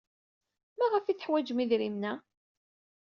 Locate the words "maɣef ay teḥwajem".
0.77-1.61